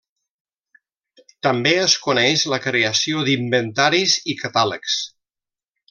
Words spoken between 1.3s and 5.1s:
També es coneix la creació d'inventaris i catàlegs.